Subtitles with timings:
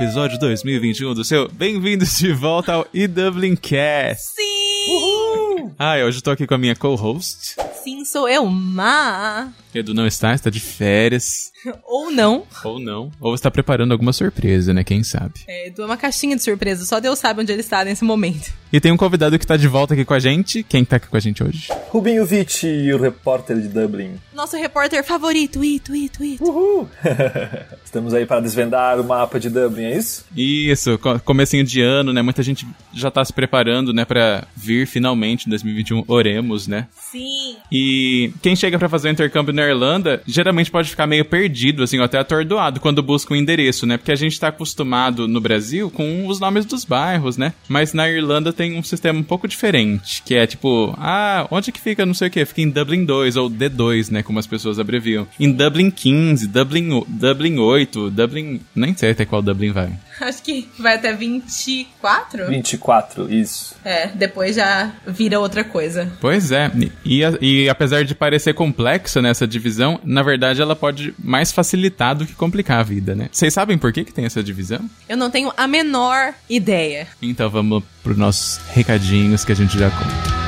[0.00, 4.34] episódio 2021 do seu Bem-vindos de volta ao eDublin Cast.
[4.34, 4.88] Sim!
[4.88, 5.74] Uhul!
[5.78, 7.56] Ah, hoje eu tô aqui com a minha co-host.
[7.84, 9.52] Sim, sou eu, Ma.
[9.78, 11.50] Edu não está, está de férias.
[11.84, 12.44] Ou não.
[12.64, 13.10] Ou não.
[13.20, 14.82] Ou está preparando alguma surpresa, né?
[14.82, 15.34] Quem sabe?
[15.46, 18.52] É, Edu é uma caixinha de surpresa, só Deus sabe onde ele está nesse momento.
[18.72, 20.62] E tem um convidado que está de volta aqui com a gente.
[20.62, 21.68] Quem está aqui com a gente hoje?
[21.88, 24.12] Rubinho Vitti, o repórter de Dublin.
[24.32, 26.44] Nosso repórter favorito, Ito, Ito, Ito.
[26.44, 26.88] Uhul!
[27.84, 30.24] Estamos aí para desvendar o mapa de Dublin, é isso?
[30.36, 32.22] Isso, comecinho de ano, né?
[32.22, 36.04] Muita gente já está se preparando, né, para vir finalmente em 2021.
[36.06, 36.86] Oremos, né?
[37.10, 37.56] Sim.
[37.72, 41.98] E quem chega para fazer o intercâmbio na Irlanda, geralmente pode ficar meio perdido, assim,
[41.98, 43.96] ou até atordoado quando busca um endereço, né?
[43.96, 47.52] Porque a gente tá acostumado no Brasil com os nomes dos bairros, né?
[47.68, 51.80] Mas na Irlanda tem um sistema um pouco diferente, que é tipo, ah, onde que
[51.80, 52.44] fica não sei o que?
[52.44, 54.22] Fica em Dublin 2 ou D2, né?
[54.22, 55.26] Como as pessoas abreviam.
[55.38, 58.60] Em Dublin 15, Dublin, Dublin 8, Dublin.
[58.74, 59.92] Nem sei até qual Dublin vai.
[60.28, 62.46] Acho que vai até 24?
[62.48, 63.74] 24, isso.
[63.84, 66.10] É, depois já vira outra coisa.
[66.20, 66.70] Pois é,
[67.04, 72.26] e, e apesar de parecer complexa nessa divisão, na verdade ela pode mais facilitar do
[72.26, 73.28] que complicar a vida, né?
[73.32, 74.88] Vocês sabem por que, que tem essa divisão?
[75.08, 77.06] Eu não tenho a menor ideia.
[77.22, 80.39] Então vamos para os nossos recadinhos que a gente já conta.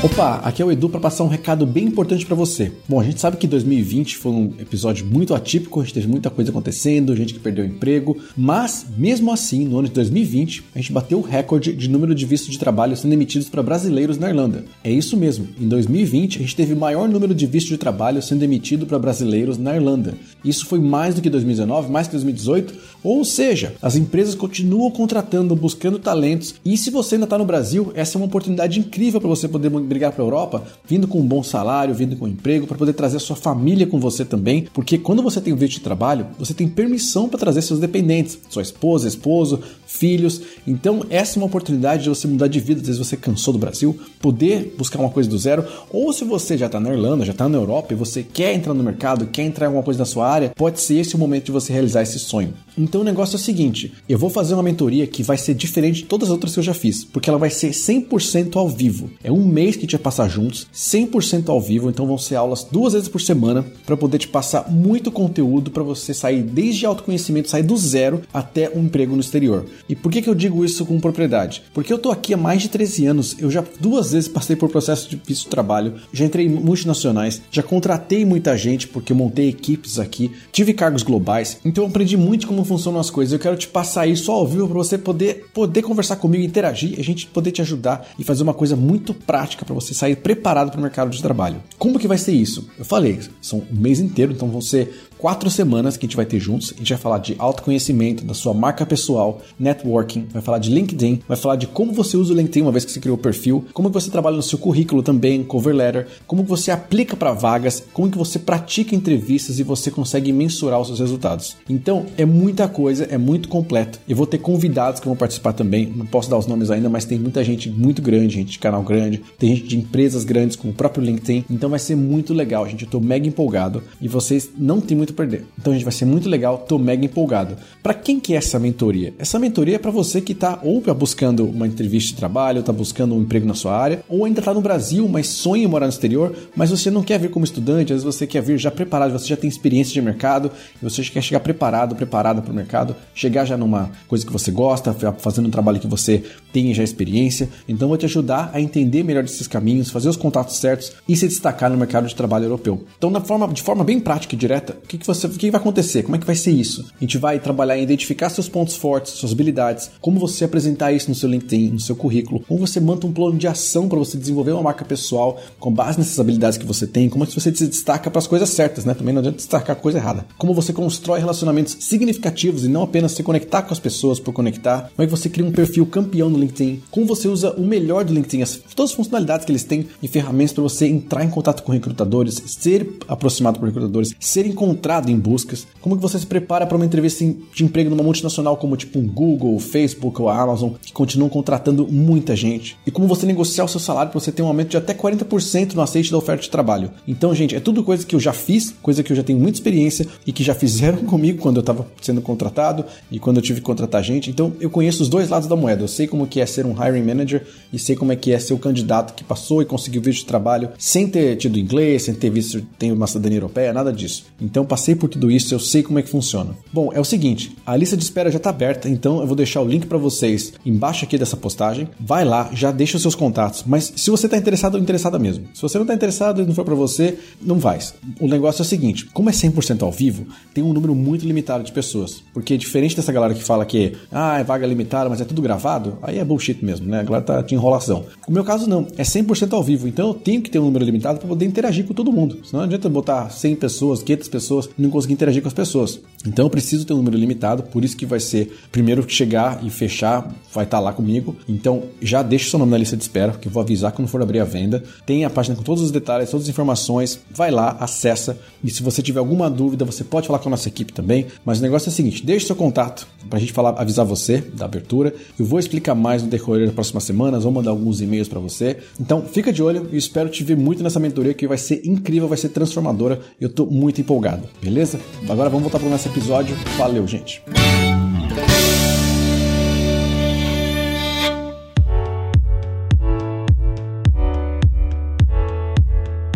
[0.00, 2.70] Opa, aqui é o Edu para passar um recado bem importante para você.
[2.88, 6.30] Bom, a gente sabe que 2020 foi um episódio muito atípico, a gente teve muita
[6.30, 10.92] coisa acontecendo, gente que perdeu emprego, mas mesmo assim, no ano de 2020, a gente
[10.92, 14.64] bateu o recorde de número de vistos de trabalho sendo emitidos para brasileiros na Irlanda.
[14.84, 18.22] É isso mesmo, em 2020 a gente teve o maior número de vistos de trabalho
[18.22, 20.14] sendo emitido para brasileiros na Irlanda.
[20.44, 25.56] Isso foi mais do que 2019, mais que 2018, ou seja, as empresas continuam contratando,
[25.56, 29.28] buscando talentos, e se você ainda está no Brasil, essa é uma oportunidade incrível para
[29.28, 32.66] você poder brigar para a Europa, vindo com um bom salário, vindo com um emprego,
[32.66, 35.74] para poder trazer a sua família com você também, porque quando você tem o visto
[35.74, 40.42] de trabalho, você tem permissão para trazer seus dependentes, sua esposa, esposo, filhos.
[40.66, 43.58] Então, essa é uma oportunidade de você mudar de vida, às vezes você cansou do
[43.58, 47.32] Brasil, poder buscar uma coisa do zero, ou se você já está na Irlanda, já
[47.32, 50.04] está na Europa e você quer entrar no mercado, quer entrar em alguma coisa na
[50.04, 52.54] sua área, pode ser esse o momento de você realizar esse sonho.
[52.76, 56.02] Então o negócio é o seguinte: eu vou fazer uma mentoria que vai ser diferente
[56.02, 59.10] de todas as outras que eu já fiz, porque ela vai ser 100% ao vivo.
[59.22, 62.36] É um mês que a gente vai passar juntos, 100% ao vivo, então vão ser
[62.36, 66.86] aulas duas vezes por semana para poder te passar muito conteúdo para você sair desde
[66.86, 69.64] autoconhecimento, sair do zero até um emprego no exterior.
[69.88, 71.62] E por que, que eu digo isso com propriedade?
[71.72, 74.68] Porque eu tô aqui há mais de 13 anos, eu já duas vezes passei por
[74.68, 79.16] processo de visto de trabalho, já entrei em multinacionais, já contratei muita gente porque eu
[79.16, 83.32] montei equipes aqui, tive cargos globais, então eu aprendi muito como funcionam as coisas.
[83.32, 87.02] Eu quero te passar isso ao vivo para você poder poder conversar comigo, interagir, a
[87.02, 90.78] gente poder te ajudar e fazer uma coisa muito prática para você sair preparado para
[90.78, 91.62] o mercado de trabalho.
[91.78, 92.68] Como que vai ser isso?
[92.78, 96.24] Eu falei, são um mês inteiro, então vão ser quatro semanas que a gente vai
[96.24, 96.72] ter juntos.
[96.74, 101.22] A gente vai falar de autoconhecimento, da sua marca pessoal, networking, vai falar de LinkedIn,
[101.26, 103.64] vai falar de como você usa o LinkedIn uma vez que você criou o perfil,
[103.72, 108.10] como você trabalha no seu currículo também, cover letter, como você aplica para vagas, como
[108.10, 111.56] que você pratica entrevistas e você consegue mensurar os seus resultados.
[111.68, 113.98] Então, é muita coisa, é muito completo.
[114.08, 117.04] Eu vou ter convidados que vão participar também, não posso dar os nomes ainda, mas
[117.04, 120.72] tem muita gente muito grande, gente de canal grande, tem gente de empresas grandes como
[120.72, 122.84] o próprio LinkedIn, então vai ser muito legal, gente.
[122.84, 125.44] Eu tô mega empolgado e vocês não têm muito muito perder.
[125.58, 127.56] Então gente vai ser muito legal, tô mega empolgado.
[127.82, 129.14] Para quem que é essa mentoria?
[129.18, 133.14] Essa mentoria é para você que tá ou buscando uma entrevista de trabalho, tá buscando
[133.14, 135.92] um emprego na sua área, ou ainda tá no Brasil, mas sonha em morar no
[135.92, 139.12] exterior, mas você não quer vir como estudante, às vezes você quer vir já preparado,
[139.12, 142.96] você já tem experiência de mercado, e você quer chegar preparado, preparado para o mercado,
[143.14, 147.48] chegar já numa coisa que você gosta, fazendo um trabalho que você tem já experiência.
[147.68, 151.28] Então vou te ajudar a entender melhor esses caminhos, fazer os contatos certos e se
[151.28, 152.84] destacar no mercado de trabalho europeu.
[152.96, 155.50] Então, na forma, de forma bem prática e direta, o que que, você, o que
[155.50, 156.02] vai acontecer?
[156.02, 156.86] Como é que vai ser isso?
[156.96, 161.08] A gente vai trabalhar em identificar seus pontos fortes, suas habilidades, como você apresentar isso
[161.08, 164.18] no seu LinkedIn, no seu currículo, como você monta um plano de ação para você
[164.18, 167.54] desenvolver uma marca pessoal com base nessas habilidades que você tem, como é que você
[167.54, 168.94] se destaca para as coisas certas, né?
[168.94, 170.26] Também não adianta destacar coisa errada.
[170.36, 174.90] Como você constrói relacionamentos significativos e não apenas se conectar com as pessoas por conectar,
[174.94, 178.04] como é que você cria um perfil campeão no LinkedIn, como você usa o melhor
[178.04, 181.30] do LinkedIn, as, todas as funcionalidades que eles têm e ferramentas para você entrar em
[181.30, 186.18] contato com recrutadores, ser aproximado por recrutadores, ser encontrado infiltrado em buscas, como que você
[186.18, 187.24] se prepara para uma entrevista
[187.54, 191.86] de emprego numa multinacional como tipo um Google, Facebook ou a Amazon, que continuam contratando
[191.86, 194.76] muita gente, e como você negociar o seu salário para você ter um aumento de
[194.76, 196.90] até 40% no aceite da oferta de trabalho.
[197.06, 199.58] Então, gente, é tudo coisa que eu já fiz, coisa que eu já tenho muita
[199.58, 203.60] experiência e que já fizeram comigo quando eu estava sendo contratado e quando eu tive
[203.60, 204.30] que contratar gente.
[204.30, 205.82] Então, eu conheço os dois lados da moeda.
[205.82, 208.38] Eu sei como que é ser um hiring manager e sei como é que é
[208.38, 212.14] ser o candidato que passou e conseguiu visto de trabalho sem ter tido inglês, sem
[212.14, 214.26] ter visto tem uma cidadania europeia, nada disso.
[214.40, 216.56] Então, passei por tudo isso, eu sei como é que funciona.
[216.72, 219.60] Bom, é o seguinte, a lista de espera já está aberta, então eu vou deixar
[219.60, 221.88] o link para vocês embaixo aqui dessa postagem.
[221.98, 223.64] Vai lá, já deixa os seus contatos.
[223.66, 226.54] Mas se você está interessado ou interessada mesmo, se você não está interessado e não
[226.54, 227.80] for para você, não vai.
[228.20, 231.64] O negócio é o seguinte: como é 100% ao vivo, tem um número muito limitado
[231.64, 232.22] de pessoas.
[232.32, 235.98] Porque diferente dessa galera que fala que ah, é vaga limitada, mas é tudo gravado,
[236.02, 237.00] aí é bullshit mesmo, né?
[237.00, 238.04] A galera tá de enrolação.
[238.28, 238.86] No meu caso, não.
[238.96, 239.88] É 100% ao vivo.
[239.88, 242.38] Então eu tenho que ter um número limitado para poder interagir com todo mundo.
[242.44, 246.00] Senão não adianta botar 100 pessoas, 500 pessoas não conseguir interagir com as pessoas.
[246.26, 249.64] Então eu preciso ter um número limitado, por isso que vai ser primeiro que chegar
[249.64, 250.22] e fechar,
[250.52, 251.36] vai estar tá lá comigo.
[251.48, 254.08] Então já deixa o seu nome na lista de espera, que eu vou avisar quando
[254.08, 254.82] for abrir a venda.
[255.06, 257.20] Tem a página com todos os detalhes, todas as informações.
[257.30, 258.38] Vai lá, acessa.
[258.62, 261.26] E se você tiver alguma dúvida, você pode falar com a nossa equipe também.
[261.44, 264.38] Mas o negócio é o seguinte: deixe seu contato para a gente falar, avisar você
[264.38, 265.14] da abertura.
[265.38, 268.78] Eu vou explicar mais no decorrer das próximas semanas, vou mandar alguns e-mails para você.
[269.00, 272.28] Então fica de olho e espero te ver muito nessa mentoria que vai ser incrível,
[272.28, 273.20] vai ser transformadora.
[273.40, 275.00] Eu tô muito empolgado, beleza?
[275.28, 276.56] Agora vamos voltar para o nosso episódio.
[276.76, 277.42] Valeu, gente!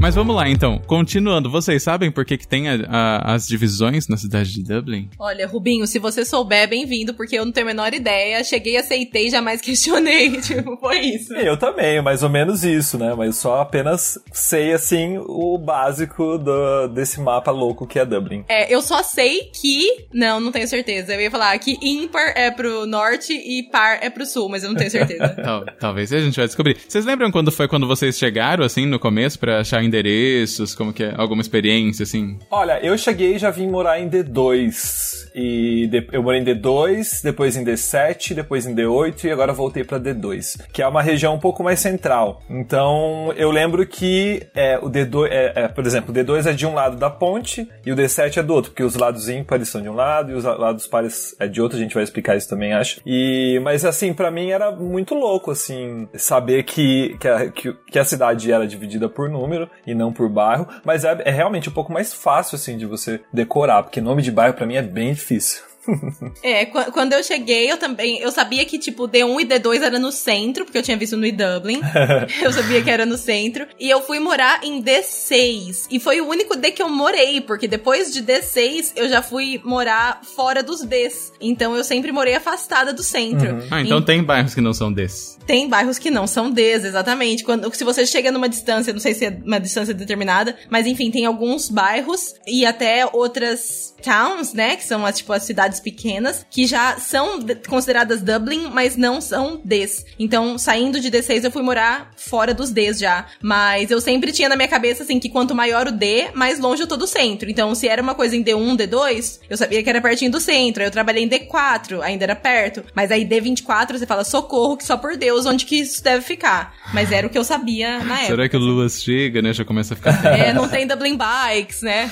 [0.02, 0.80] Mas vamos lá, então.
[0.84, 5.08] Continuando, vocês sabem por que, que tem a, a, as divisões na cidade de Dublin?
[5.16, 8.42] Olha, Rubinho, se você souber, bem-vindo, porque eu não tenho a menor ideia.
[8.42, 10.38] Cheguei, aceitei, jamais questionei.
[10.42, 11.32] tipo, foi isso.
[11.34, 13.14] Eu também, mais ou menos isso, né?
[13.16, 18.44] Mas só apenas sei, assim, o básico do, desse mapa louco que é Dublin.
[18.48, 20.06] É, eu só sei que.
[20.12, 21.14] Não, não tenho certeza.
[21.14, 24.70] Eu ia falar que ímpar é pro norte e par é pro sul, mas eu
[24.70, 25.28] não tenho certeza.
[25.40, 26.76] Tal, talvez a gente vai descobrir.
[26.88, 30.74] Vocês lembram quando foi quando vocês chegaram, assim, no começo, pra achar endereços?
[30.74, 31.14] Como que é?
[31.16, 32.38] Alguma experiência, assim?
[32.50, 35.22] Olha, eu cheguei e já vim morar em D2.
[35.34, 39.84] E de, eu morei em D2, depois em D7, depois em D8 e agora voltei
[39.84, 40.60] pra D2.
[40.72, 42.42] Que é uma região um pouco mais central.
[42.48, 46.66] Então, eu lembro que é, o D2, é, é, por exemplo, o D2 é de
[46.66, 49.80] um lado da ponte e o D7 é do outro, porque os lados ímpares são
[49.80, 52.48] de um lado e os lados pares é de outro, a gente vai explicar isso
[52.48, 53.00] também, acho.
[53.06, 57.98] E, mas assim, para mim era muito louco, assim, saber que, que, a, que, que
[57.98, 61.72] a cidade era dividida por número e não por bairro, mas é, é realmente um
[61.72, 65.12] pouco mais fácil, assim, de você decorar, porque nome de bairro para mim é bem
[65.12, 65.71] difícil.
[66.42, 68.18] é, quando eu cheguei, eu também.
[68.20, 71.30] Eu sabia que, tipo, D1 e D2 era no centro, porque eu tinha visto no
[71.30, 71.80] Dublin.
[72.42, 73.66] eu sabia que era no centro.
[73.78, 75.86] E eu fui morar em D6.
[75.90, 79.60] E foi o único D que eu morei, porque depois de D6 eu já fui
[79.64, 81.32] morar fora dos Ds.
[81.40, 83.54] Então eu sempre morei afastada do centro.
[83.54, 83.68] Uhum.
[83.70, 84.04] Ah, então e...
[84.04, 85.38] tem bairros que não são Ds.
[85.46, 87.44] Tem bairros que não são Ds, exatamente.
[87.44, 91.10] Quando, se você chega numa distância, não sei se é uma distância determinada, mas enfim,
[91.10, 94.76] tem alguns bairros e até outras towns, né?
[94.76, 99.60] Que são as, tipo, as cidades pequenas, que já são consideradas Dublin, mas não são
[99.64, 100.04] Ds.
[100.18, 103.26] Então, saindo de D6, eu fui morar fora dos Ds já.
[103.40, 106.82] Mas eu sempre tinha na minha cabeça, assim, que quanto maior o D, mais longe
[106.82, 107.50] eu tô do centro.
[107.50, 110.82] Então, se era uma coisa em D1, D2, eu sabia que era pertinho do centro.
[110.82, 112.84] Aí eu trabalhei em D4, ainda era perto.
[112.94, 116.74] Mas aí D24, você fala, socorro, que só por Deus, onde que isso deve ficar.
[116.92, 118.26] Mas era o que eu sabia na época.
[118.26, 119.52] Será que o Luas chega, né?
[119.52, 120.24] Já começa a ficar.
[120.38, 122.10] é, não tem Dublin Bikes, né?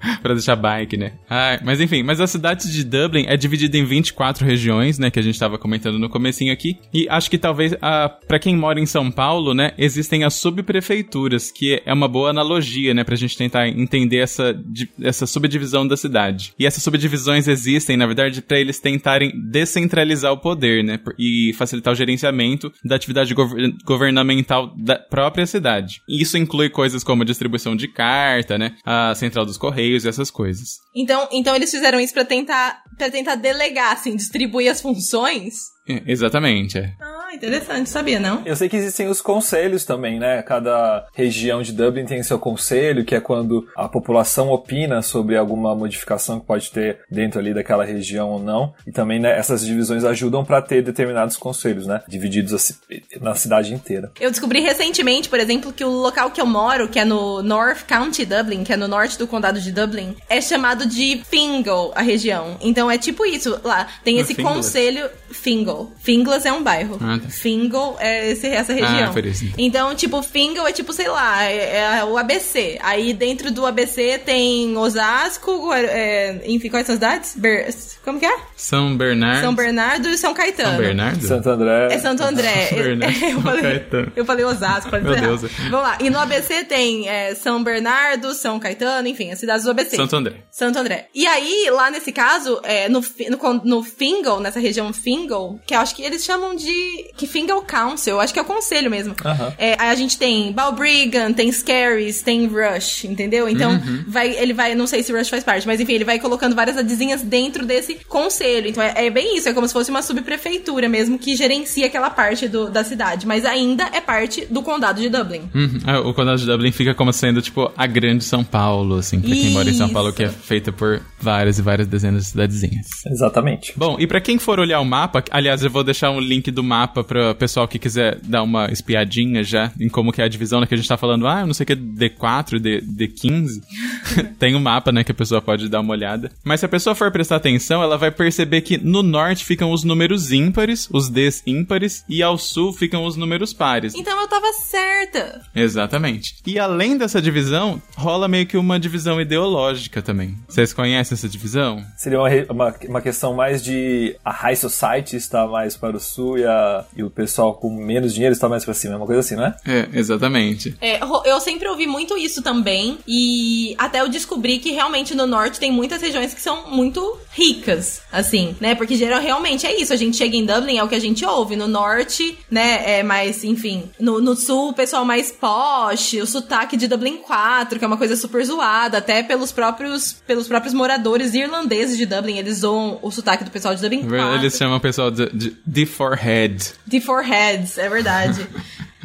[0.22, 1.12] pra deixar bike, né?
[1.28, 5.10] Ah, mas enfim, mas a cidade de Dublin é dividida em 24 regiões, né?
[5.10, 6.78] Que a gente tava comentando no comecinho aqui.
[6.92, 9.72] E acho que talvez, ah, para quem mora em São Paulo, né?
[9.78, 13.04] Existem as subprefeituras, que é uma boa analogia, né?
[13.04, 14.58] Pra gente tentar entender essa,
[15.02, 16.52] essa subdivisão da cidade.
[16.58, 20.98] E essas subdivisões existem, na verdade, para eles tentarem descentralizar o poder, né?
[21.18, 23.50] E facilitar o gerenciamento da atividade gov
[23.84, 26.02] governamental da própria cidade.
[26.08, 28.74] Isso inclui coisas como a distribuição de carta, né?
[28.84, 30.78] A central dos correios e essas coisas.
[30.94, 36.02] Então, então eles fizeram isso para tentar para tentar delegar, assim, distribuir as funções é,
[36.06, 36.92] exatamente, é.
[37.00, 38.42] Ah, interessante, sabia, não?
[38.44, 40.42] Eu sei que existem os conselhos também, né?
[40.42, 45.74] Cada região de Dublin tem seu conselho, que é quando a população opina sobre alguma
[45.74, 48.74] modificação que pode ter dentro ali daquela região ou não.
[48.86, 52.02] E também, né, essas divisões ajudam para ter determinados conselhos, né?
[52.08, 52.78] Divididos
[53.20, 54.12] na cidade inteira.
[54.20, 57.86] Eu descobri recentemente, por exemplo, que o local que eu moro, que é no North
[57.86, 62.02] County Dublin, que é no norte do condado de Dublin, é chamado de Fingal, a
[62.02, 62.56] região.
[62.60, 63.86] Então é tipo isso lá.
[64.04, 65.69] Tem esse conselho Fingal.
[65.98, 66.98] Finglas é um bairro.
[67.00, 67.22] Ah, né?
[67.28, 69.10] Fingal é esse, essa região.
[69.10, 69.44] Ah, por isso.
[69.56, 72.78] Então, tipo, Fingal é tipo, sei lá, é, é o ABC.
[72.82, 77.34] Aí dentro do ABC tem Osasco, é, enfim, quais são as cidades?
[77.36, 77.68] Ber-
[78.04, 78.36] como que é?
[78.56, 79.40] São Bernardo.
[79.42, 80.70] São Bernardo e São Caetano.
[80.70, 81.26] São Bernardo?
[81.26, 81.88] Santo André.
[81.90, 82.66] É Santo André.
[82.66, 84.12] São Bernardo, eu, falei, Caetano.
[84.16, 85.42] eu falei Osasco, pode Meu Deus.
[85.42, 85.98] Vamos lá.
[86.00, 89.96] E no ABC tem é, São Bernardo, São Caetano, enfim, as cidades do ABC.
[89.96, 90.34] Santo André.
[90.50, 91.08] Santo André.
[91.14, 95.78] E aí, lá nesse caso, é, no, no, no Fingal, nessa região Fingal, que eu
[95.80, 97.10] acho que eles chamam de.
[97.16, 99.14] Que Fingal Council, eu acho que é o conselho mesmo.
[99.24, 99.52] Aham.
[99.58, 103.48] É, aí a gente tem Balbriggan, tem Scaries, tem Rush, entendeu?
[103.48, 104.04] Então, Uhum.
[104.08, 106.76] vai, ele vai, não sei se Rush faz parte, mas enfim, ele vai colocando várias
[106.76, 108.68] adizinhas dentro desse conselho.
[108.68, 112.10] Então é, é bem isso, é como se fosse uma subprefeitura mesmo que gerencia aquela
[112.10, 115.42] parte do- da cidade, mas ainda é parte do condado de Dublin.
[115.54, 115.78] Uhum.
[115.86, 119.30] Ah, o condado de Dublin fica como sendo, tipo, a grande São Paulo, assim, pra
[119.30, 119.94] quem mora em São Isso.
[119.94, 122.86] Paulo, que é feita por várias e várias dezenas de cidadezinhas.
[123.06, 123.72] Exatamente.
[123.76, 126.62] Bom, e pra quem for olhar o mapa, aliás, eu vou deixar um link do
[126.62, 130.60] mapa pra pessoal que quiser dar uma espiadinha já em como que é a divisão,
[130.60, 132.80] né, que a gente tá falando, ah, eu não sei o que é D4, D,
[132.82, 133.62] D15.
[134.38, 136.30] Tem um mapa, né, que a pessoa pode dar uma olhada.
[136.44, 139.84] Mas se a pessoa for prestar atenção, ela vai perceber que no norte ficam os
[139.84, 143.94] números ímpares, os Ds ímpares, e ao sul ficam os números pares.
[143.94, 145.42] Então eu tava certa.
[145.54, 146.36] Exatamente.
[146.46, 150.36] E além dessa divisão, rola meio que uma divisão ideológica também.
[150.48, 151.84] Vocês conhecem essa divisão?
[151.96, 156.38] Seria uma, uma, uma questão mais de a high society está mais para o sul
[156.38, 158.94] e, a, e o pessoal com menos dinheiro está mais para cima.
[158.94, 159.54] É uma coisa assim, né?
[159.66, 160.76] É, exatamente.
[160.80, 162.98] É, eu sempre ouvi muito isso também.
[163.06, 168.02] E até eu descobri que realmente no norte tem muitas regiões que são muito ricas,
[168.12, 168.74] assim, né?
[168.74, 169.92] Porque geral, realmente é isso.
[169.92, 171.56] A gente chega em Dublin, é o que a gente ouve.
[171.56, 173.84] No norte, né, é mais, enfim.
[173.98, 177.96] No, no sul, o pessoal mais posh, o sotaque de Dublin 4, que é uma
[177.96, 182.38] coisa super zoada, até pelos próprios, pelos próprios moradores irlandeses de Dublin.
[182.38, 184.34] Eles zoam o sotaque do pessoal de Dublin 4.
[184.36, 186.72] Eles chamam o pessoal de, de forehead.
[186.86, 188.46] De foreheads, é verdade.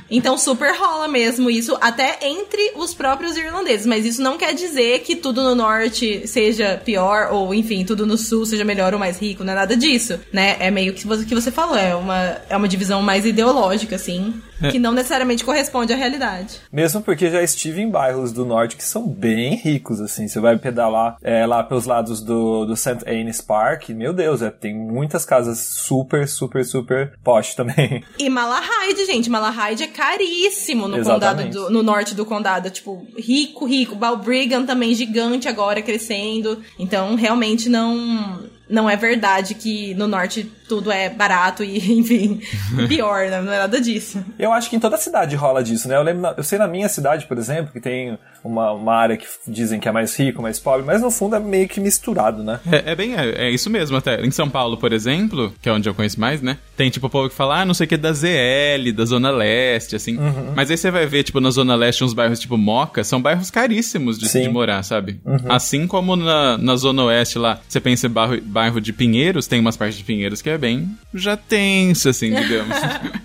[0.10, 3.86] Então super rola mesmo isso, até entre os próprios irlandeses.
[3.86, 8.17] Mas isso não quer dizer que tudo no norte seja pior, ou enfim, tudo no
[8.17, 10.58] sul seja melhor ou mais rico, não é nada disso, né?
[10.60, 14.34] É meio que você, que você falou, é uma, é uma divisão mais ideológica, assim,
[14.72, 16.60] que não necessariamente corresponde à realidade.
[16.72, 20.28] Mesmo porque já estive em bairros do norte que são bem ricos, assim.
[20.28, 23.00] Você vai pedalar é, lá pelos lados do, do St.
[23.08, 28.04] Anne's Park, meu Deus, é, tem muitas casas super, super, super posh também.
[28.18, 31.50] E Malahide, gente, Malahide é caríssimo no Exatamente.
[31.54, 33.96] condado do- no norte do condado, tipo, rico, rico.
[33.96, 36.62] Balbriggan também gigante agora crescendo.
[36.80, 42.41] Então, realmente não não é verdade que no norte tudo é barato e, enfim,
[42.88, 43.41] pior, né?
[43.41, 44.24] não é nada disso.
[44.38, 45.95] Eu acho que em toda cidade rola disso, né?
[45.95, 49.17] Eu lembro, na- eu sei na minha cidade, por exemplo, que tem uma, uma área
[49.17, 52.43] que dizem que é mais rico, mais pobre, mas no fundo é meio que misturado,
[52.43, 52.60] né?
[52.72, 54.22] É, é bem, é, é isso mesmo até.
[54.24, 56.57] Em São Paulo, por exemplo, que é onde eu conheço mais, né?
[56.77, 59.31] Tem tipo o povo que fala, ah, não sei o que da ZL, da Zona
[59.31, 60.17] Leste, assim.
[60.55, 63.50] Mas aí você vai ver, tipo, na Zona Leste, uns bairros tipo Moca, são bairros
[63.50, 65.19] caríssimos de, de morar, sabe?
[65.50, 69.60] Assim como na, na Zona Oeste lá, você pensa em bairro, bairro de Pinheiros, tem
[69.60, 72.76] umas partes de Pinheiros que é bem já tenso, assim, digamos.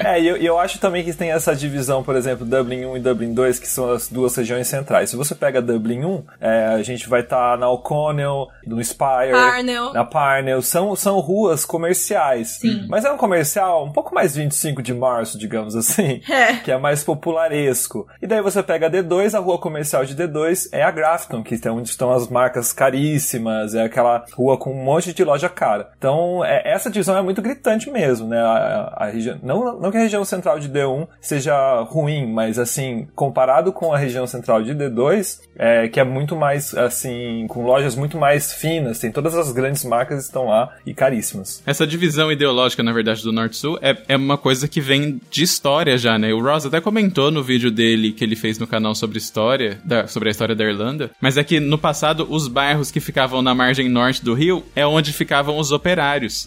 [0.10, 3.00] É, e eu, eu acho também que tem essa divisão, por exemplo, Dublin 1 e
[3.00, 5.10] Dublin 2, que são as duas regiões centrais.
[5.10, 9.92] Se você pega Dublin 1, é, a gente vai estar na O'Connell, no Spire, Parnell.
[9.92, 10.62] na Parnell.
[10.62, 12.58] São, são ruas comerciais.
[12.60, 12.86] Sim.
[12.88, 16.20] Mas é um comercial um pouco mais 25 de março, digamos assim.
[16.30, 16.56] É.
[16.56, 18.06] Que é mais popularesco.
[18.22, 21.58] E daí você pega a D2, a rua comercial de D2 é a Grafton, que
[21.66, 25.90] é onde estão as marcas caríssimas, é aquela rua com um monte de loja cara.
[25.98, 28.40] Então, é, essa divisão é muito gritante mesmo, né?
[28.40, 33.06] A, a região, não, não que a região central de D1 seja ruim, mas assim,
[33.14, 37.94] comparado com a região central de D2, é, que é muito mais, assim, com lojas
[37.94, 41.62] muito mais finas, tem todas as grandes marcas estão lá e caríssimas.
[41.66, 45.96] Essa divisão ideológica, na verdade, do Norte-Sul é, é uma coisa que vem de história
[45.98, 46.32] já, né?
[46.32, 50.06] O Ross até comentou no vídeo dele que ele fez no canal sobre história, da-
[50.06, 53.54] sobre a história da Irlanda, mas é que no passado os bairros que ficavam na
[53.54, 56.46] margem norte do rio é onde ficavam os operários.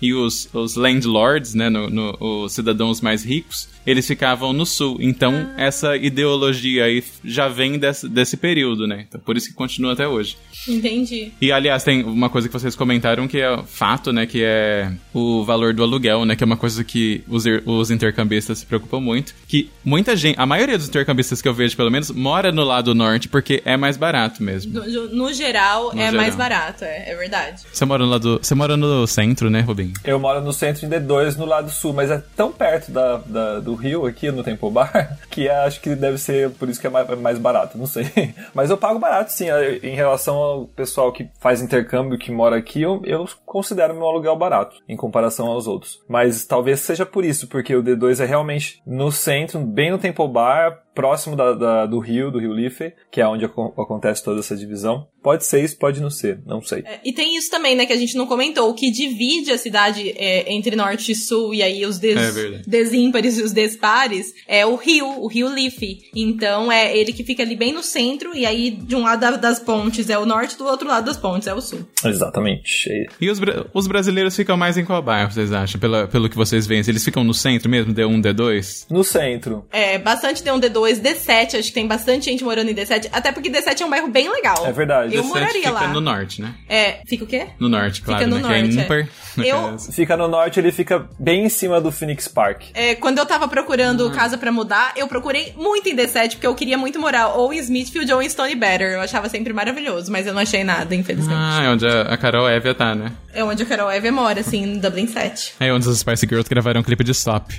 [0.00, 4.96] E os, os landlords, né, no, no- os cidadãos mais ricos, eles ficavam no sul.
[5.00, 9.04] Então, essa ideologia aí já vem desse, desse período, né?
[9.08, 10.36] Então, por isso que continua até hoje.
[10.68, 11.32] Entendi.
[11.40, 14.26] E aliás, tem uma coisa que vocês comentaram que é fato, né?
[14.26, 16.34] Que é o valor do aluguel, né?
[16.34, 19.34] Que é uma coisa que os, os intercambistas se preocupam muito.
[19.46, 22.94] Que muita gente, a maioria dos intercambistas que eu vejo, pelo menos, mora no lado
[22.94, 24.72] norte porque é mais barato mesmo.
[24.72, 26.14] No, no geral, No é geral.
[26.20, 27.62] mais barato, é, é verdade.
[27.72, 28.38] Você mora no lado.
[28.42, 29.92] Você mora no centro, né, Rubinho?
[30.04, 33.60] Eu moro no centro em D2, no lado sul, mas é tão perto da, da-
[33.60, 36.86] do Rio, aqui no Temple Bar, que é- acho que deve ser por isso que
[36.86, 38.04] é mais, é mais barato, não sei.
[38.54, 39.48] Mas eu pago barato, sim.
[39.50, 44.06] eh, Em relação ao pessoal que faz intercâmbio, que mora aqui, eu, eu considero meu
[44.06, 46.00] aluguel barato, em comparação aos outros.
[46.08, 50.28] Mas talvez seja por isso, porque o D2 é realmente no centro, bem no Temple
[50.28, 54.40] Bar, próximo da, da- do Rio, do Rio Liffey, que é onde acon- acontece toda
[54.40, 55.06] essa divisão.
[55.22, 56.80] Pode ser isso, pode não ser, não sei.
[56.86, 59.56] É, E tem isso também, né, que a gente não comentou, o que divide a
[59.58, 64.34] cidade é, entre norte e sul, e aí os des, É desímpares e os despares,
[64.46, 65.98] é o rio, o rio Liffey.
[66.14, 69.36] Então é ele que fica ali bem no centro, e aí de um lado da-
[69.36, 71.80] das pontes é o norte, do outro lado das pontes é o sul.
[72.04, 73.06] Exatamente.
[73.20, 75.80] E os, bra- os brasileiros ficam mais em qual bairro, vocês acham?
[75.80, 78.86] Pela, pelo que vocês veem, eles ficam no centro mesmo, D1, D2?
[78.90, 79.64] No centro.
[79.72, 83.50] É, bastante D1, D2, D7, acho que tem bastante gente morando em D7, até porque
[83.50, 84.64] D7 é um bairro bem legal.
[84.66, 85.14] É verdade.
[85.14, 85.88] Eu D7 moraria fica lá.
[85.88, 86.54] no norte, né?
[86.68, 87.46] É, fica o quê?
[87.58, 88.42] No norte, claro, no né?
[88.42, 88.84] norte, que é é.
[88.84, 89.08] ímpar.
[89.36, 89.78] no Eu-.
[89.78, 92.62] Fica no norte, ele fica bem em cima do Phoenix Park.
[92.74, 94.10] É, quando eu tava procurando Hum.
[94.10, 97.58] casa pra mudar, eu procurei muito em D7, porque eu queria muito morar ou em
[97.58, 98.92] Smithfield ou em Stony Better.
[98.92, 101.34] Eu achava sempre maravilhoso, mas eu não achei nada, infelizmente.
[101.36, 103.12] Ah, é onde a, Carol Evia tá, né?
[103.32, 105.54] É onde a Carol Eve mora, assim, em Dublin 7.
[105.58, 107.52] É onde os Spice Girls gravaram um clipe de Stop.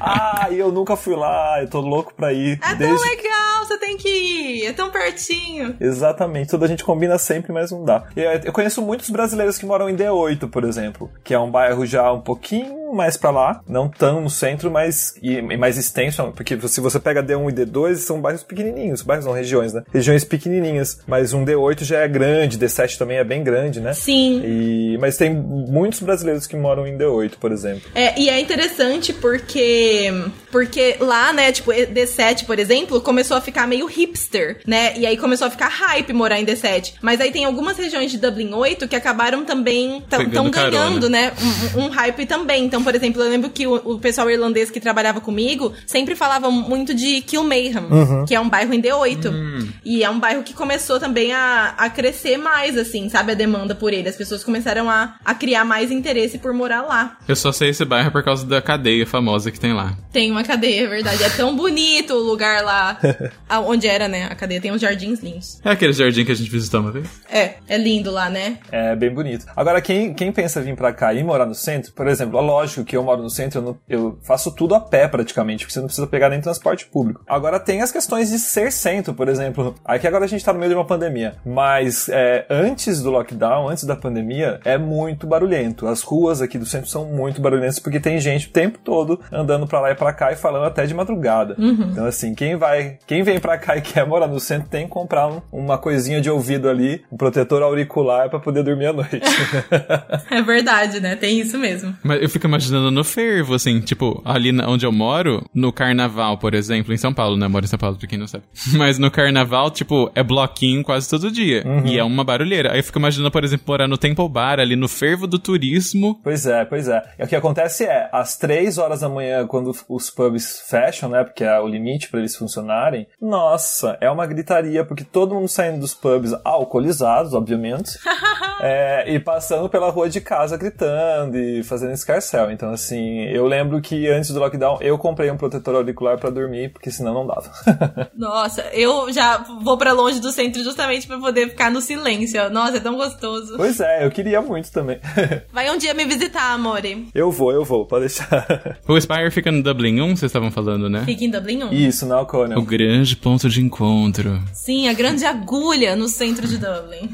[0.00, 2.58] Ah, e eu nunca fui lá, eu tô louco pra ir.
[2.62, 5.76] É tão legal, você tem que ir, é tão pertinho.
[5.80, 8.04] Exatamente, toda a gente combina sempre, mas não dá.
[8.16, 11.50] E, eh, Eu conheço muitos brasileiros que moram em D8, por exemplo, que é um
[11.50, 15.76] bairro já um pouquinho mais pra lá, não tão no centro, mas e, e mais
[15.78, 19.82] extenso, porque se você pega D1 e D2, são bairros pequenininhos, bairros são regiões, né?
[19.92, 23.92] Regiões pequenininhas, mas um D8 já é grande, D7 também é bem grande, né?
[23.94, 24.42] Sim.
[24.44, 27.88] E, mas tem muitos brasileiros que moram em D8, por exemplo.
[27.94, 30.12] É, e é interessante porque
[30.50, 34.96] porque lá, né, tipo, D7, por exemplo, começou a ficar meio hipster, né?
[34.96, 36.94] E aí começou a ficar hype morar em D7.
[37.02, 40.70] Mas aí tem algumas regiões de Dublin 8 que acabaram também tão, tão carona.
[40.70, 41.32] ganhando, né,
[41.76, 42.64] um, um hype também.
[42.64, 46.50] Então, por exemplo, eu lembro que o, o pessoal irlandês que trabalhava comigo sempre falava
[46.50, 49.68] muito de Kilmainham, que é um bairro em D8.
[49.84, 53.74] E é um bairro que começou também a, a crescer mais, assim, sabe, a demanda
[53.74, 54.08] por ele.
[54.08, 57.16] As pessoas começaram a, a criar mais interesse por morar lá.
[57.26, 59.96] Eu só sei esse bairro por causa da cadeia famosa que tem lá.
[60.12, 61.22] Tem uma cadeia, é verdade.
[61.22, 62.98] É tão bonito o lugar lá.
[63.66, 64.24] Onde era, né?
[64.30, 65.60] A cadeia tem uns jardins lindos.
[65.64, 67.08] É aquele jardim que a gente visitou uma vez?
[67.30, 68.58] É, é lindo lá, né?
[68.70, 69.46] É bem bonito.
[69.56, 72.84] Agora, quem, quem pensa vir pra cá e morar no centro, por exemplo, é lógico
[72.84, 75.80] que eu moro no centro, eu, não- eu faço tudo a pé praticamente, porque você
[75.80, 77.22] não precisa pegar nem transporte público.
[77.26, 79.74] Agora tem as questões de ser centro, por exemplo.
[79.84, 83.68] Aqui agora a gente tá no meio de uma pandemia, mas é, antes do lockdown,
[83.68, 85.86] antes da pandemia, é muito barulhento.
[85.86, 89.66] As ruas aqui do centro são muito barulhentas porque tem gente o tempo todo andando
[89.66, 91.56] pra lá e pra cá e falando até de madrugada.
[91.58, 94.90] Então, assim, quem vai, quem vem pra cá e quer morar no centro tem que
[94.90, 99.20] comprar um- uma coisinha de ouvido ali, um protetor auricular pra poder dormir à noite.
[100.30, 101.16] É verdade, né?
[101.16, 101.94] Tem isso mesmo.
[102.02, 106.38] Mas eu fico imaginando no fervo, assim, tipo, ali na- onde eu moro, no carnaval,
[106.38, 107.46] por exemplo, em São Paulo, né?
[107.46, 108.44] Eu moro em São Paulo, pra quem não sabe.
[108.76, 111.64] Mas no carnaval, tipo, é bloquinho quase todo dia.
[111.84, 112.72] E é uma barulheira.
[112.72, 116.20] Aí eu fico imaginando, por exemplo, morar no Temple Bar, ali no fervo do turismo.
[116.22, 117.02] Pois é, pois é.
[117.18, 121.24] E o que acontece é, às três horas da manhã, quando os pubs fecham, né?
[121.24, 125.80] Porque é o limite pra eles funcionarem, nossa, é uma gritaria, porque todo mundo saindo
[125.80, 127.90] dos pubs alcoolizados, obviamente,
[128.60, 132.47] é, e passando pela rua de casa gritando e fazendo escarcel.
[132.50, 136.70] Então, assim, eu lembro que antes do lockdown eu comprei um protetor auricular pra dormir,
[136.70, 137.50] porque senão não dava.
[138.16, 142.48] Nossa, eu já vou pra longe do centro justamente pra poder ficar no silêncio.
[142.50, 143.54] Nossa, é tão gostoso.
[143.56, 144.98] pois é, eu queria muito também.
[145.52, 147.08] Vai um dia me visitar, amore.
[147.14, 148.46] eu vou, eu vou, pode deixar.
[148.88, 151.02] O Spire fica no Dublin 1, vocês estavam falando, né?
[151.04, 151.72] Fica em Dublin 1.
[151.72, 152.60] Isso, na O Alcônia.
[152.60, 154.40] grande ponto de encontro.
[154.52, 157.10] Sim, a grande agulha no centro de Dublin.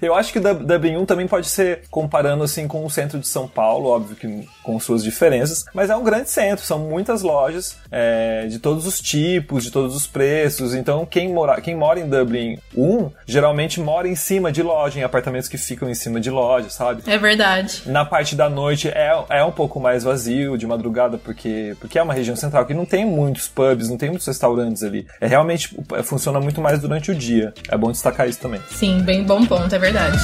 [0.00, 3.18] Eu acho que o Dub- Dublin 1 também pode ser comparando assim com o centro
[3.18, 7.22] de São Paulo, óbvio que com suas diferenças, mas é um grande centro, são muitas
[7.22, 10.74] lojas é, de todos os tipos, de todos os preços.
[10.74, 15.02] Então quem mora, quem mora em Dublin 1 geralmente mora em cima de loja, em
[15.02, 17.02] apartamentos que ficam em cima de loja, sabe?
[17.06, 17.82] É verdade.
[17.86, 22.02] Na parte da noite é, é um pouco mais vazio de madrugada, porque, porque é
[22.02, 25.06] uma região central que não tem muitos pubs, não tem muitos restaurantes ali.
[25.20, 27.52] É realmente é, funciona muito mais durante o dia.
[27.68, 28.60] É bom destacar isso também.
[28.70, 30.18] Sim, bem bom ponto, é verdade.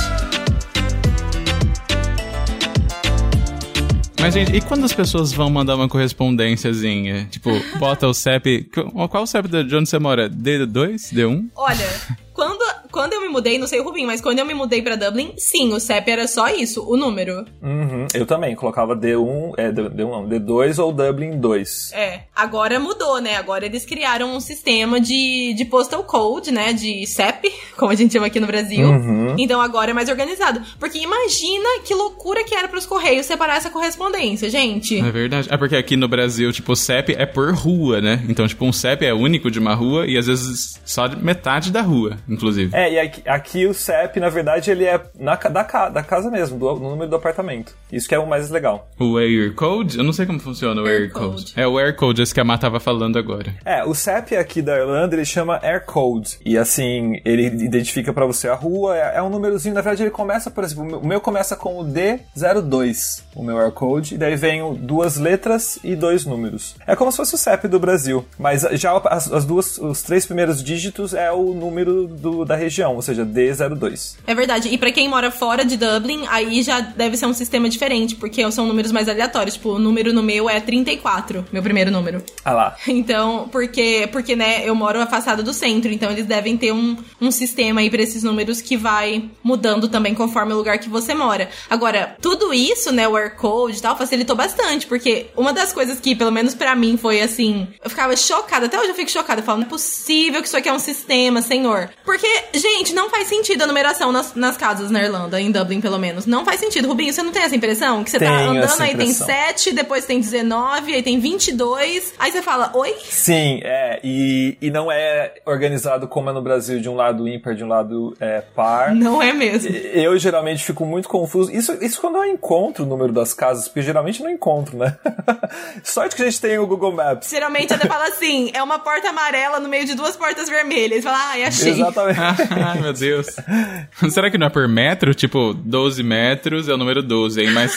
[4.21, 7.27] Mas, gente, e quando as pessoas vão mandar uma correspondênciazinha?
[7.31, 8.69] Tipo, bota o CEP.
[9.11, 10.29] Qual o CEP de onde você mora?
[10.29, 11.15] D2?
[11.15, 11.49] D1?
[11.55, 11.89] Olha,
[12.33, 14.97] quando, quando eu me mudei, não sei o Rubinho, mas quando eu me mudei pra
[14.97, 17.45] Dublin, sim, o CEP era só isso, o número.
[17.63, 21.93] Uhum, eu também, colocava D1, é, D1 não, D2 ou Dublin 2.
[21.93, 23.37] É, agora mudou, né?
[23.37, 26.73] Agora eles criaram um sistema de, de postal code, né?
[26.73, 28.87] De CEP, como a gente chama aqui no Brasil.
[28.87, 29.37] Uhum.
[29.39, 30.61] Então agora é mais organizado.
[30.79, 34.99] Porque imagina que loucura que era pros Correios separar essa correspondência, gente.
[34.99, 35.49] É verdade.
[35.51, 38.25] É porque aqui no Brasil, tipo, o CEP é por rua, né?
[38.29, 41.71] Então, tipo, um CEP é único de uma rua e às vezes só de metade
[41.71, 42.75] da rua, inclusive.
[42.75, 46.59] É, e aqui, aqui o CEP, na verdade, ele é na, da, da casa mesmo,
[46.59, 47.75] do, no número do apartamento.
[47.93, 48.89] Isso que é o mais legal.
[48.99, 49.99] O Air Code?
[49.99, 51.29] Eu não sei como funciona o Air, Air Code.
[51.29, 51.53] Code.
[51.57, 53.55] É o Air Code, esse que a Má tava falando agora.
[53.65, 56.39] É, o CEP aqui da Irlanda, ele chama Air Code.
[56.45, 60.11] E assim, ele identifica pra você a rua, é, é um númerozinho, na verdade ele
[60.11, 64.37] começa, por exemplo, o meu- começa com o D02, o meu Air Code, e daí
[64.37, 66.77] vem duas letras e dois números.
[66.87, 70.25] É como se fosse o CEP do Brasil, mas já as, as duas, os três
[70.27, 74.17] primeiros dígitos é o número do- da região, ou seja, D02.
[74.27, 74.69] É verdade.
[74.69, 78.49] E pra quem mora fora de Dublin, aí já deve ser um sistema diferente, porque
[78.51, 79.55] são números mais aleatórios.
[79.55, 82.23] Tipo, o número no meu é 34, meu primeiro número.
[82.45, 82.77] Ah lá.
[82.99, 87.31] Então, porque, porque né, eu moro afastado do centro, então eles devem ter um, um
[87.31, 91.49] sistema aí pra esses números que vai mudando também conforme o lugar que você mora.
[91.71, 96.01] Agora, tudo isso, né, o Air Code e tal, facilitou bastante, porque uma das coisas
[96.01, 99.41] que, pelo menos pra mim, foi assim, eu ficava chocada, até hoje eu fico chocada,
[99.41, 101.91] eu falo, não é possível que isso aqui é um sistema, senhor.
[102.05, 102.27] Porque,
[102.59, 106.27] gente, não faz sentido a numeração nas, nas casas na Irlanda, em Dublin, pelo menos.
[106.27, 106.89] Não faz sentido.
[106.89, 108.05] Rubinho, você não tem essa impressão?
[108.05, 109.27] Que você tá Tenho andando essa aí, tem impressão.
[109.27, 112.95] 7, depois tem 19, aí tem 22, aí você fala, oi?
[113.09, 117.55] Sim, é, e, e não é organizado como é no Brasil, de um lado ímpar,
[117.55, 118.95] de um lado é, par.
[118.95, 119.75] Não é mesmo.
[119.75, 121.51] Eu geralmente fico muito confuso.
[121.51, 124.97] Isso, isso quando eu encontro o número das casas, porque geralmente não encontro, né?
[125.83, 127.31] Sorte que a gente tem o Google Maps.
[127.31, 131.05] Geralmente até fala assim, é uma porta amarela no meio de duas portas vermelhas.
[131.05, 131.73] Fala, ai, achei.
[131.73, 132.19] Exatamente.
[132.65, 133.27] Ai, meu Deus.
[134.11, 135.15] Será que não é por metro?
[135.15, 137.77] Tipo, 12 metros é o número 12, aí mais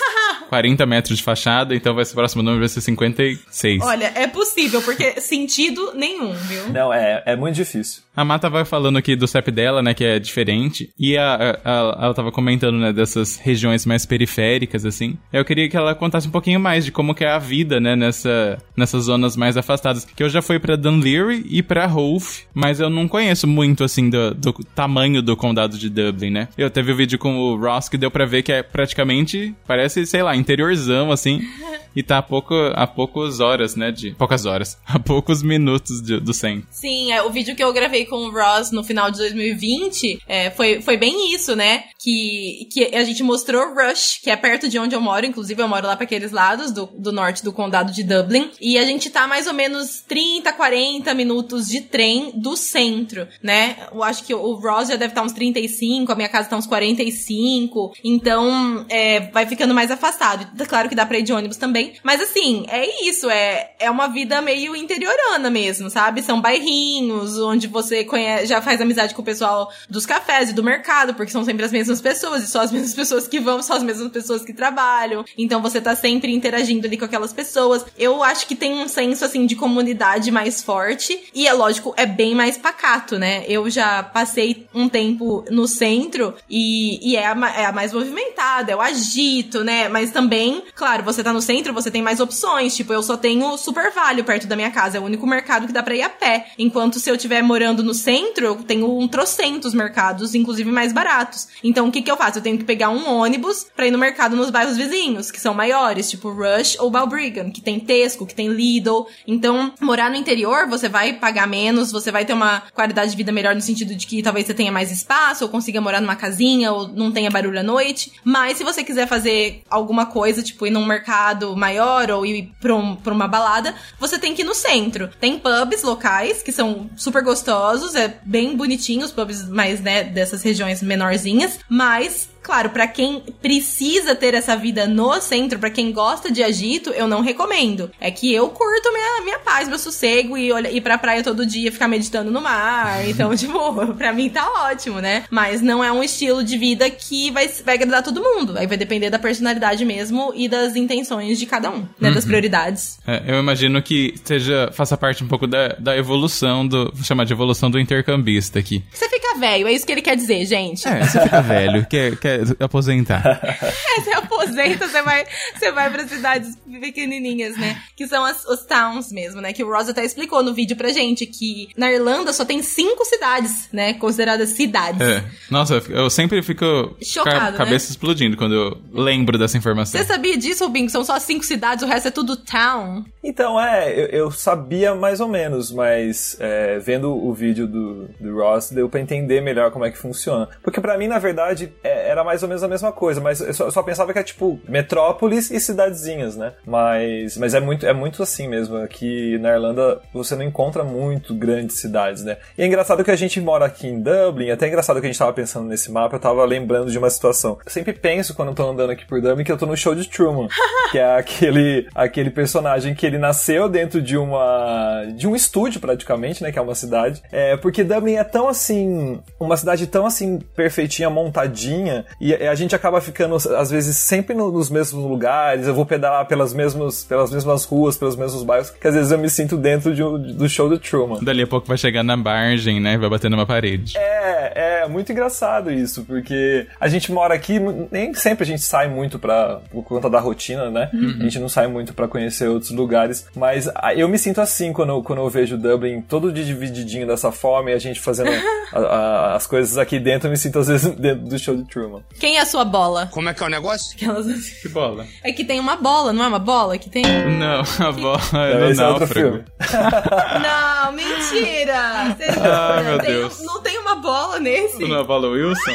[0.50, 3.82] 40 metros de fachada, então vai ser o próximo número vai ser 56.
[3.82, 6.70] Olha, é possível, porque sentido nenhum, viu?
[6.70, 8.04] Não, é, é muito difícil.
[8.16, 11.60] A Mata vai falando aqui do CEP dela, né, que é diferente, e a, a-
[11.64, 15.18] a- ela tava comentando, né, dessas regiões mais periféricas, assim.
[15.32, 17.96] Eu queria que ela contasse um pouquinho mais de como que é a vida, né,
[17.96, 20.04] nessa, nessas zonas mais afastadas.
[20.04, 24.10] Que eu já fui pra Dunleary e pra Hove, mas eu não conheço muito, assim,
[24.10, 26.48] do, do tamanho do condado de Dublin, né.
[26.58, 30.06] Eu teve o vídeo com o Ross que deu pra ver que é praticamente, parece,
[30.06, 31.42] sei lá, interiorzão, assim,
[31.96, 34.12] e tá a, pouco, a poucas horas, né, de...
[34.12, 34.78] Poucas horas.
[34.86, 36.68] A poucos minutos de- do centro.
[36.70, 40.50] Sim, é, o vídeo que eu gravei com o Ross no final de 2020 é,
[40.52, 41.86] foi, foi bem isso, né?
[42.00, 45.68] Que, que a gente mostrou Rush, que é perto de onde eu moro, inclusive eu
[45.68, 48.50] moro lá para aqueles lados do, do norte do condado de Dublin.
[48.60, 53.78] E a gente tá mais ou menos 30, 40 minutos de trem do centro, né?
[53.92, 56.68] Eu acho que o Ross já deve estar uns 35, a minha casa tá uns
[56.68, 57.94] 45.
[58.04, 60.48] Então, é, vai ficando mais afastado.
[60.68, 61.94] Claro que dá pra ir de ônibus também.
[62.04, 63.30] Mas assim, é isso.
[63.30, 66.22] É, é uma vida meio interiorana mesmo, sabe?
[66.22, 70.64] São bairrinhos onde você conhece, já faz amizade com o pessoal dos cafés e do
[70.64, 72.44] mercado, porque são sempre as mesmas pessoas.
[72.44, 75.24] E só as mesmas pessoas que vão, só as mesmas pessoas que trabalham.
[75.38, 77.86] Então você tá sempre interagindo ali com aquelas pessoas.
[77.98, 81.20] Eu acho que tem um senso, assim, de comunidade mais forte.
[81.34, 83.44] E é lógico, é bem mais pacato, né?
[83.48, 88.72] Eu já passei um tempo no centro e, e é, a, é a mais movimentada,
[88.72, 89.88] é o agito, né?
[89.88, 92.76] Mas também, claro, você tá no centro, você tem mais opções.
[92.76, 95.74] Tipo, eu só tenho Super Vale perto da minha casa, é o único mercado que
[95.74, 96.48] dá pra ir a pé.
[96.58, 101.48] Enquanto se eu estiver morando no centro, eu tenho um trocentos mercados, inclusive mais baratos.
[101.64, 102.40] Então, o que que eu faço?
[102.40, 105.54] Eu tenho que pegar um ônibus pra ir no mercado nos bairros vizinhos, que são
[105.54, 109.06] maiores, tipo Rush ou Balbriggan, que tem Tesco, que tem Lidl.
[109.28, 113.32] Então, morar no interior, você vai pagar menos, você vai ter uma qualidade de vida
[113.32, 116.72] melhor no sentido de que talvez você tenha mais espaço, ou consiga morar numa casinha,
[116.72, 118.12] ou não tenha barulho à noite.
[118.24, 122.76] Mas se você quiser fazer alguma coisa, tipo ir num mercado maior ou ir pra,
[122.76, 125.10] um- pra uma balada, você tem que ir no centro.
[125.20, 130.42] Tem pubs locais que são super gostosos, é bem bonitinho, os pubs mais, né, dessas
[130.42, 136.32] regiões menorzinhas, mas Claro, pra quem precisa ter essa vida no centro, pra quem gosta
[136.32, 137.92] de agito, eu não recomendo.
[138.00, 141.46] É que eu curto minha, minha paz, meu sossego e olha, ir pra praia todo
[141.46, 143.02] dia, ficar meditando no mar.
[143.12, 145.26] Então, tipo, pra mim tá ótimo, né?
[145.30, 148.58] Mas não é um estilo de vida que vai, vai agradar todo mundo.
[148.58, 152.10] Aí vai depender da personalidade mesmo e das intenções de cada um, né?
[152.12, 153.00] Das prioridades.
[153.06, 156.92] É, eu imagino que seja, faça parte um pouco da, da evolução do.
[156.94, 158.84] Vou chamar de evolução do intercambista aqui.
[158.92, 160.88] Você fica velho, é isso que ele quer dizer, gente.
[160.88, 163.22] É, você fica velho, quer, quer quer aposentar.
[163.44, 165.26] é, você aposenta, você vai,
[165.58, 167.82] você vai pra cidades pequenininhas, né?
[167.96, 169.54] Que são as, os towns mesmo, né?
[169.54, 173.06] Que o Ross até explicou no vídeo pra gente que na Irlanda só tem cinco
[173.06, 173.94] cidades, né?
[173.94, 175.02] Consideradas cidades.
[175.02, 175.24] É.
[175.50, 177.92] Nossa, eu sempre fico Chocado, com a cabeça né?
[177.92, 180.00] explodindo quando eu lembro dessa informação.
[180.00, 180.86] Você sabia disso, Rubinho?
[180.86, 183.04] Que são só cinco cidades, o resto é tudo town.
[183.24, 188.36] Então, é, eu, eu sabia mais ou menos, mas é, vendo o vídeo do, do
[188.36, 190.50] Ross, deu pra entender melhor como é que funciona.
[190.64, 193.54] Porque pra mim, na verdade, é, era mais ou menos a mesma coisa, mas eu
[193.54, 196.54] só, eu só pensava que é tipo metrópoles e cidadezinhas, né?
[196.66, 198.78] Mas, mas é, muito, é muito assim mesmo.
[198.78, 202.38] Aqui na Irlanda você não encontra muito grandes cidades, né?
[202.58, 205.10] E é engraçado que a gente mora aqui em Dublin, até é engraçado que a
[205.10, 207.58] gente tava pensando nesse mapa, eu tava lembrando de uma situação.
[207.66, 209.96] Eu sempre penso quando eu tô andando aqui por Dublin que eu tô no show
[209.96, 210.48] de Truman,
[210.92, 216.44] que é aquele, aquele personagem que ele nasceu dentro de uma de um estúdio praticamente,
[216.44, 217.22] né, que é uma cidade.
[217.32, 222.76] É, porque Dublin é tão assim, uma cidade tão assim perfeitinha, montadinha, e a gente
[222.76, 225.68] acaba ficando às vezes sempre no, nos mesmos lugares.
[225.68, 229.18] Eu vou pedalar pelas mesmas pelas mesmas ruas, pelos mesmos bairros, que às vezes eu
[229.18, 231.20] me sinto dentro de um, do show do Truman.
[231.24, 232.98] Dali a pouco vai chegar na margem, né?
[232.98, 233.98] Vai bater numa parede.
[233.98, 237.60] É, é muito engraçado isso, porque a gente mora aqui,
[237.92, 240.90] nem sempre a gente sai muito pra, por conta da rotina, né?
[240.94, 241.18] Uhum.
[241.20, 244.90] A gente não sai muito pra conhecer outros lugares, mas eu me sinto assim quando,
[244.90, 248.30] eu- quando eu vejo Dublin todo divididinho dessa forma e a gente fazendo
[248.74, 251.64] a- a- as coisas aqui dentro, eu me sinto às vezes dentro do show de
[251.66, 252.01] Truman.
[252.20, 253.08] Quem é a sua bola?
[253.12, 253.94] Como é que é o negócio?
[253.96, 254.26] Aquelas...
[254.62, 255.06] Que bola.
[255.24, 256.78] É que tem uma bola, não é uma bola?
[256.78, 257.04] Que tem.
[257.04, 259.14] Não, a bola é esse é outro náufrago.
[259.14, 259.44] filme.
[260.42, 262.16] Não, mentira!
[262.18, 263.40] Vocês- Ai, meu tem- Deus.
[263.44, 264.80] Não tem uma bola nesse?
[264.80, 265.72] Não é a bola Wilson?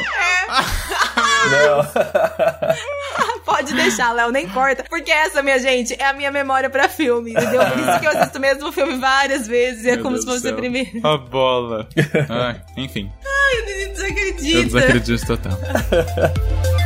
[1.50, 3.25] Não.
[3.56, 4.84] Pode deixar, Léo, nem corta.
[4.86, 7.64] Porque essa, minha gente, é a minha memória pra filme, entendeu?
[7.64, 9.84] Por isso que eu assisto o mesmo filme várias vezes.
[9.84, 10.90] E é Meu como Deus se fosse a primeira.
[11.02, 11.88] A bola.
[12.28, 14.56] Ai, enfim, Ai, eu desacredito.
[14.58, 15.52] eu desacredito total.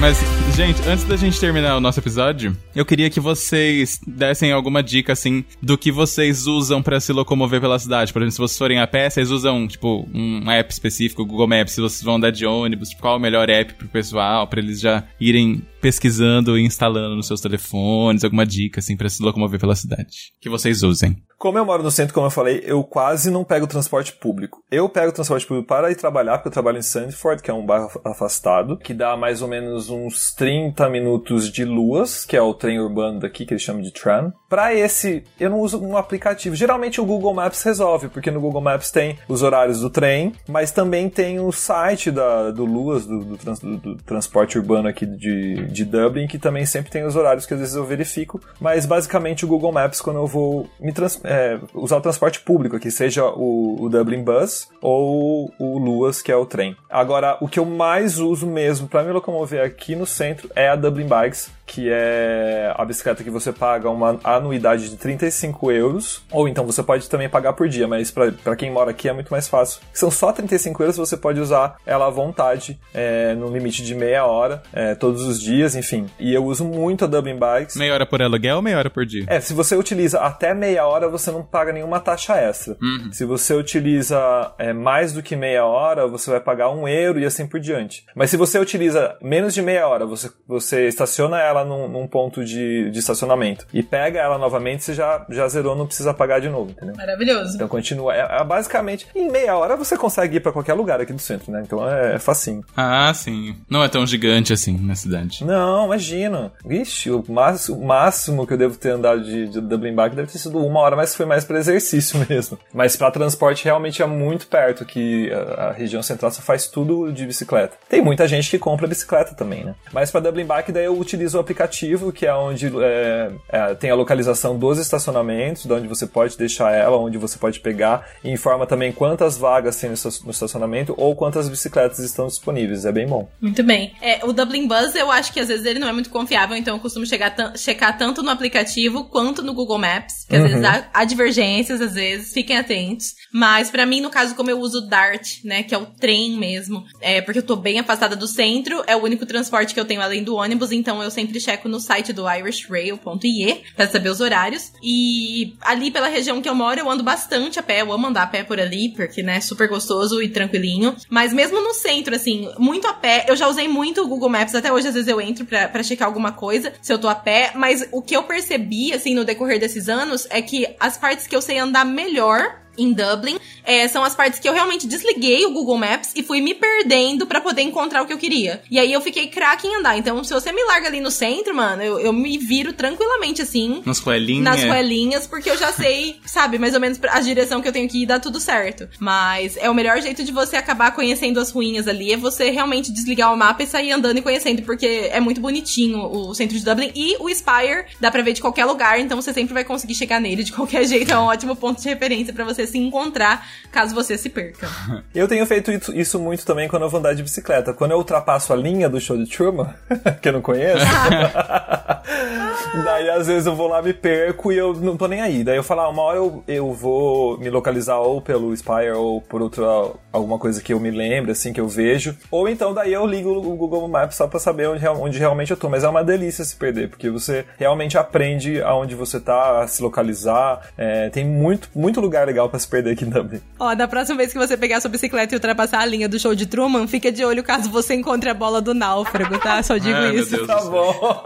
[0.00, 0.16] Mas,
[0.54, 5.12] gente, antes da gente terminar o nosso episódio, eu queria que vocês dessem alguma dica,
[5.12, 8.12] assim, do que vocês usam pra se locomover pela cidade.
[8.12, 11.72] Por exemplo, se vocês forem a pé, vocês usam, tipo, um app específico, Google Maps,
[11.72, 14.60] se vocês vão andar de ônibus, tipo, qual é o melhor app pro pessoal, pra
[14.60, 19.58] eles já irem pesquisando e instalando nos seus telefones, alguma dica, assim, pra se locomover
[19.60, 20.32] pela cidade.
[20.40, 21.16] Que vocês usem.
[21.38, 24.58] Como eu moro no centro, como eu falei, eu quase não pego transporte público.
[24.70, 27.64] Eu pego transporte público para ir trabalhar, porque eu trabalho em Sandford, que é um
[27.64, 32.52] bairro afastado, que dá mais ou menos uns 30 minutos de luas, que é o
[32.52, 34.32] trem urbano daqui, que eles chamam de tram.
[34.48, 36.56] Para esse, eu não uso um aplicativo.
[36.56, 40.72] Geralmente o Google Maps resolve, porque no Google Maps tem os horários do trem, mas
[40.72, 45.06] também tem o site da, do Luas, do, do trans- do- do transporte urbano aqui
[45.06, 48.40] de, de Dublin, que também sempre tem os horários que às vezes eu verifico.
[48.60, 52.90] Mas basicamente o Google Maps, quando eu vou trans- é, usar o transporte público aqui,
[52.90, 56.76] seja o, o Dublin Bus ou o Luas, que é o trem.
[56.88, 60.76] Agora, o que eu mais uso mesmo para me locomover aqui no centro é a
[60.76, 66.48] Dublin Bikes, que é a bicicleta que você paga uma anuidade de 35 euros, ou
[66.48, 69.46] então você pode também pagar por dia, mas para quem mora aqui é muito mais
[69.46, 69.80] fácil.
[69.92, 74.24] São só 35 euros, você pode usar ela à vontade, é, no limite de meia
[74.24, 76.06] hora, é, todos os dias, enfim.
[76.18, 77.76] E eu uso muito a Dublin Bikes.
[77.76, 79.26] Meia hora por aluguel ou meia hora por dia?
[79.28, 82.76] É, se você utiliza até meia hora, você não paga nenhuma taxa extra.
[83.12, 84.18] Se você utiliza
[84.58, 88.06] é, mais do que meia hora, você vai pagar um euro e assim por diante.
[88.14, 92.44] Mas se você utiliza menos de meia hora, você, você estaciona ela num, num ponto
[92.44, 96.48] de, de estacionamento e pega ela novamente, você já, já zerou, não precisa pagar de
[96.48, 96.94] novo, entendeu?
[96.96, 97.54] Maravilhoso.
[97.54, 98.14] Então continua.
[98.14, 101.52] É, é basicamente, em meia hora você consegue ir pra qualquer lugar aqui do centro,
[101.52, 101.62] né?
[101.64, 102.64] Então é, é facinho.
[102.76, 103.56] Ah, sim.
[103.68, 105.44] Não é tão gigante assim na cidade.
[105.44, 106.52] Não, imagina.
[106.64, 110.30] Vixe, o máximo, o máximo que eu devo ter andado de, de Dublin Bike deve
[110.30, 112.58] ter sido uma hora, mas foi mais pra exercício mesmo.
[112.72, 117.12] Mas pra transporte realmente é muito perto, que a, a região central só faz tudo
[117.12, 117.76] de bicicleta.
[117.88, 119.74] Tem muita gente que compra bicicleta também, né?
[119.92, 123.90] Mas pra Dublin Bike daí eu utilizo o aplicativo, que é onde é, é, tem
[123.90, 128.30] a localização dos estacionamentos, de onde você pode deixar ela, onde você pode pegar, e
[128.30, 132.84] informa também quantas vagas tem no esta- no estacionamento ou quantas bicicletas estão disponíveis.
[132.84, 133.28] É bem bom.
[133.40, 133.94] Muito bem.
[134.02, 136.76] É, o Dublin Bus, eu acho que às vezes ele não é muito confiável, então
[136.76, 140.88] eu costumo chegar checar tanto no aplicativo quanto no Google Maps, que às vezes há,
[140.92, 143.14] há divergências, às vezes, fiquem atentos.
[143.32, 146.36] Mas pra mim, no caso, como eu uso o DART, né, que é o trem
[146.36, 149.84] mesmo, é porque eu tô bem afastada do centro, é o único transporte que eu
[149.84, 154.20] tenho além do ônibus, então eu sempre checo no site do irishrail.ie pra saber os
[154.20, 154.72] horários.
[154.82, 158.22] E ali pela região que eu moro, eu ando bastante a pé, eu amo andar
[158.22, 160.96] a pé por ali, porque, né, super gostoso e tranquilinho.
[161.08, 164.54] Mas mesmo no centro, assim, muito a pé, eu já usei muito o Google Maps,
[164.54, 167.14] até hoje às vezes eu entro pra, pra checar alguma coisa, se eu tô a
[167.14, 171.26] pé, mas o que eu percebi, assim, no decorrer desses anos, é que as partes
[171.26, 173.38] que eu sei andar melhor em Dublin.
[173.64, 177.26] É, são as partes que eu realmente desliguei o Google Maps e fui me perdendo
[177.26, 178.62] para poder encontrar o que eu queria.
[178.70, 179.98] E aí eu fiquei craque em andar.
[179.98, 183.82] Então, se você me larga ali no centro, mano, eu, eu me viro tranquilamente assim.
[183.84, 184.44] Nas ruelinhas.
[184.44, 187.88] Nas ruelinhas, porque eu já sei, sabe, mais ou menos a direção que eu tenho
[187.88, 188.88] que ir dá tudo certo.
[188.98, 192.92] Mas é o melhor jeito de você acabar conhecendo as ruínas ali, é você realmente
[192.92, 196.64] desligar o mapa e sair andando e conhecendo, porque é muito bonitinho o centro de
[196.64, 196.90] Dublin.
[196.94, 200.20] E o Spire dá pra ver de qualquer lugar, então você sempre vai conseguir chegar
[200.20, 201.12] nele de qualquer jeito.
[201.12, 204.68] É um ótimo ponto de referência para você se encontrar caso você se perca.
[205.14, 207.72] Eu tenho feito isso muito também quando eu vou andar de bicicleta.
[207.72, 209.74] Quando eu ultrapasso a linha do show de Truman,
[210.22, 210.84] que eu não conheço,
[212.84, 215.42] daí às vezes eu vou lá, me perco e eu não tô nem aí.
[215.42, 219.20] Daí eu falo, ah, uma hora eu, eu vou me localizar ou pelo Spire ou
[219.20, 219.64] por outra,
[220.12, 222.16] alguma coisa que eu me lembre, assim, que eu vejo.
[222.30, 225.56] Ou então daí eu ligo o Google Maps só pra saber onde, onde realmente eu
[225.56, 225.68] tô.
[225.68, 229.82] Mas é uma delícia se perder, porque você realmente aprende aonde você tá, a se
[229.82, 230.68] localizar.
[230.76, 233.40] É, tem muito, muito lugar legal para se perder aqui também.
[233.58, 236.34] Ó, da próxima vez que você pegar sua bicicleta e ultrapassar a linha do show
[236.34, 239.62] de Truman, fica de olho caso você encontre a bola do náufrago, tá?
[239.62, 240.36] Só digo meu isso.
[240.36, 241.22] Deus Tá bom.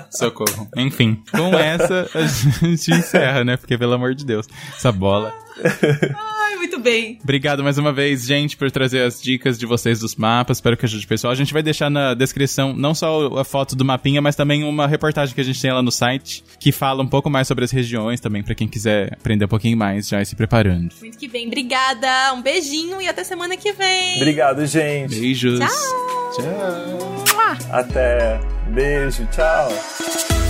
[0.10, 0.68] Socorro.
[0.76, 3.56] Enfim, com essa a gente encerra, né?
[3.56, 5.32] Porque, pelo amor de Deus, essa bola.
[5.62, 7.18] Ai, muito bem.
[7.22, 10.58] Obrigado mais uma vez, gente, por trazer as dicas de vocês dos mapas.
[10.58, 11.32] Espero que ajude o pessoal.
[11.32, 14.86] A gente vai deixar na descrição não só a foto do mapinha, mas também uma
[14.86, 17.70] reportagem que a gente tem lá no site que fala um pouco mais sobre as
[17.70, 20.94] regiões também, para quem quiser aprender um pouquinho mais já e se preparando.
[21.00, 21.46] Muito que bem.
[21.46, 22.32] Obrigada.
[22.34, 24.16] Um beijinho e até semana que vem.
[24.16, 25.18] Obrigado, gente.
[25.18, 25.58] Beijos.
[25.58, 26.34] Tchau.
[26.36, 27.30] Tchau.
[27.70, 28.40] Até.
[28.68, 30.49] Beijo, tchau.